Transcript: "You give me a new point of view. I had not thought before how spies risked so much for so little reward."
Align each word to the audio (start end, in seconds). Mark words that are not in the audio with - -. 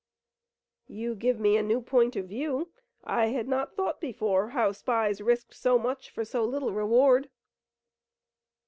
"You 0.87 1.13
give 1.13 1.39
me 1.39 1.57
a 1.57 1.61
new 1.61 1.79
point 1.79 2.15
of 2.15 2.25
view. 2.25 2.71
I 3.03 3.27
had 3.27 3.47
not 3.47 3.75
thought 3.75 4.01
before 4.01 4.49
how 4.49 4.71
spies 4.71 5.21
risked 5.21 5.53
so 5.53 5.77
much 5.77 6.09
for 6.09 6.25
so 6.25 6.43
little 6.43 6.73
reward." 6.73 7.29